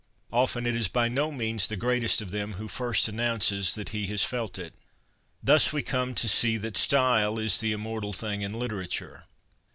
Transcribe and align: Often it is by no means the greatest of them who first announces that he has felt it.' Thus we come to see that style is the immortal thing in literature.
Often 0.33 0.65
it 0.65 0.75
is 0.75 0.87
by 0.87 1.09
no 1.09 1.31
means 1.31 1.67
the 1.67 1.75
greatest 1.77 2.23
of 2.23 2.31
them 2.31 2.53
who 2.53 2.67
first 2.67 3.07
announces 3.07 3.75
that 3.75 3.89
he 3.89 4.07
has 4.07 4.23
felt 4.23 4.57
it.' 4.57 4.73
Thus 5.43 5.71
we 5.71 5.83
come 5.83 6.15
to 6.15 6.27
see 6.27 6.57
that 6.57 6.75
style 6.75 7.37
is 7.37 7.59
the 7.59 7.71
immortal 7.71 8.11
thing 8.11 8.41
in 8.41 8.51
literature. 8.53 9.25